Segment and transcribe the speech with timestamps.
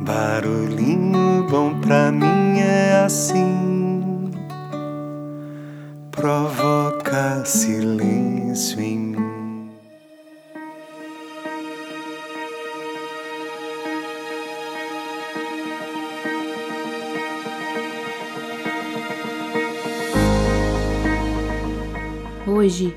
[0.00, 4.30] Barulhinho bom pra mim é assim,
[6.12, 9.70] provoca silêncio em mim.
[22.46, 22.96] Hoje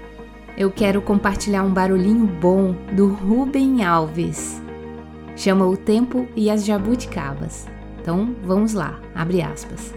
[0.56, 4.62] eu quero compartilhar um barulhinho bom do Rubem Alves.
[5.36, 7.68] Chama o tempo e as jabuticabas.
[8.02, 9.94] Então vamos lá, abre aspas.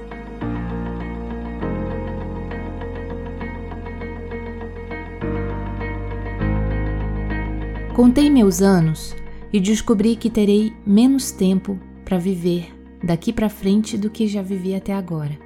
[7.94, 9.14] Contei meus anos
[9.52, 14.74] e descobri que terei menos tempo para viver daqui para frente do que já vivi
[14.74, 15.38] até agora.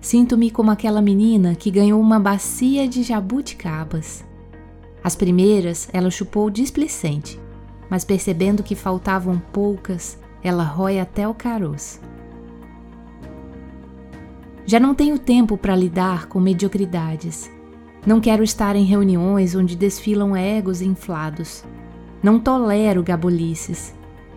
[0.00, 4.24] Sinto-me como aquela menina que ganhou uma bacia de jabuticabas.
[5.02, 7.40] As primeiras ela chupou displicente,
[7.88, 12.00] mas percebendo que faltavam poucas, ela rói até o caroço.
[14.64, 17.50] Já não tenho tempo para lidar com mediocridades.
[18.04, 21.64] Não quero estar em reuniões onde desfilam egos inflados.
[22.22, 23.94] Não tolero gabolices.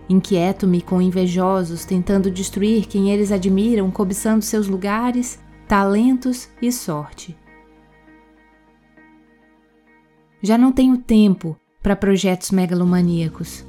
[0.08, 7.36] Inquieto-me com invejosos tentando destruir quem eles admiram, cobiçando seus lugares, talentos e sorte.
[10.42, 13.64] Já não tenho tempo para projetos megalomaníacos.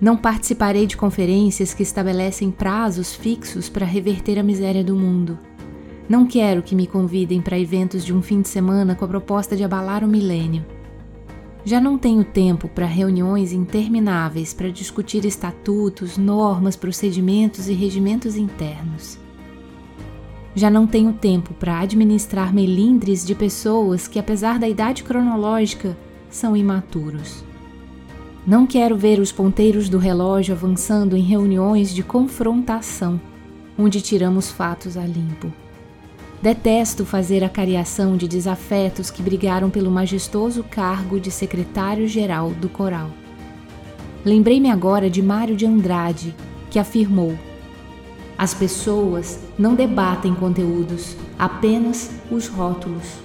[0.00, 5.38] Não participarei de conferências que estabelecem prazos fixos para reverter a miséria do mundo.
[6.08, 9.56] Não quero que me convidem para eventos de um fim de semana com a proposta
[9.56, 10.66] de abalar o milênio.
[11.64, 19.16] Já não tenho tempo para reuniões intermináveis para discutir estatutos, normas, procedimentos e regimentos internos.
[20.54, 25.96] Já não tenho tempo para administrar melindres de pessoas que, apesar da idade cronológica,
[26.32, 27.44] são imaturos.
[28.44, 33.20] Não quero ver os ponteiros do relógio avançando em reuniões de confrontação,
[33.78, 35.52] onde tiramos fatos a limpo.
[36.40, 43.10] Detesto fazer a cariação de desafetos que brigaram pelo majestoso cargo de secretário-geral do coral.
[44.24, 46.34] Lembrei-me agora de Mário de Andrade,
[46.68, 47.38] que afirmou:
[48.36, 53.22] As pessoas não debatem conteúdos, apenas os rótulos.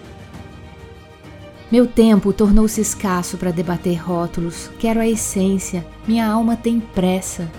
[1.70, 4.70] Meu tempo tornou-se escasso para debater rótulos.
[4.80, 5.86] Quero a essência.
[6.08, 7.52] Minha alma tem pressa.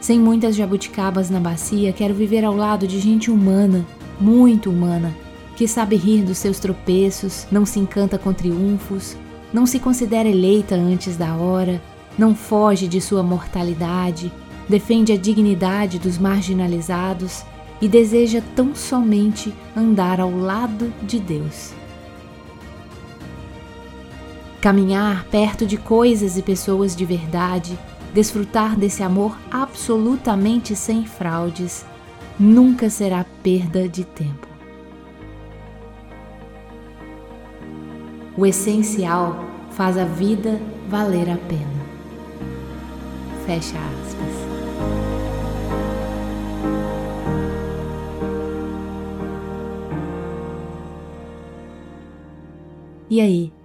[0.00, 3.84] Sem muitas jabuticabas na bacia, quero viver ao lado de gente humana,
[4.20, 5.12] muito humana,
[5.56, 9.16] que sabe rir dos seus tropeços, não se encanta com triunfos,
[9.52, 11.82] não se considera eleita antes da hora,
[12.18, 14.30] não foge de sua mortalidade,
[14.68, 17.42] defende a dignidade dos marginalizados
[17.80, 21.72] e deseja tão somente andar ao lado de Deus.
[24.64, 27.78] Caminhar perto de coisas e pessoas de verdade,
[28.14, 31.84] desfrutar desse amor absolutamente sem fraudes,
[32.40, 34.48] nunca será perda de tempo.
[38.38, 40.58] O essencial faz a vida
[40.88, 41.84] valer a pena.
[43.44, 44.34] Fecha aspas.
[53.10, 53.63] E aí?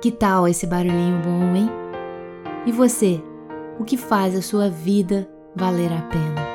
[0.00, 1.70] Que tal esse barulhinho bom, hein?
[2.66, 3.22] E você,
[3.78, 6.46] o que faz a sua vida valer a pena?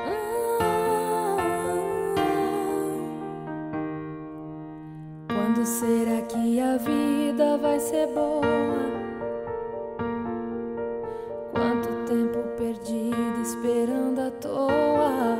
[5.28, 8.41] Quando será que a vida vai ser boa?
[11.52, 15.38] Quanto tempo perdido esperando à toa?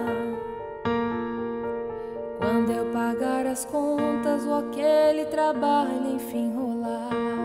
[2.40, 7.41] Quando eu pagar as contas ou aquele trabalho enfim rolar?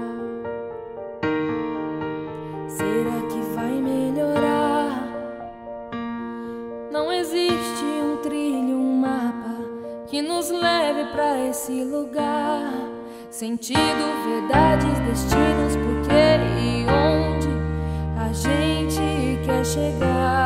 [10.16, 12.72] Que nos leve para esse lugar.
[13.28, 13.78] Sentido,
[14.25, 17.49] verdades, destinos, porquê e onde
[18.19, 20.45] a gente quer chegar.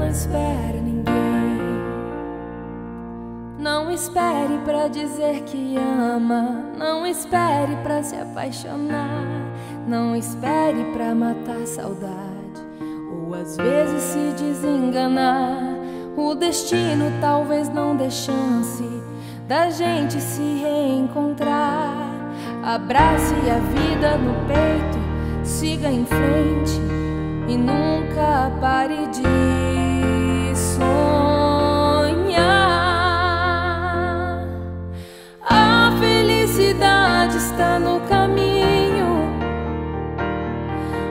[0.00, 1.60] Não espera ninguém.
[3.58, 9.26] Não espere para dizer que ama, não espere para se apaixonar,
[9.86, 12.16] não espere para matar saudade
[13.12, 15.60] ou às vezes se desenganar.
[16.16, 18.84] O destino talvez não dê chance
[19.46, 22.08] da gente se reencontrar.
[22.62, 26.80] Abrace a vida no peito, siga em frente
[27.48, 29.49] e nunca pare de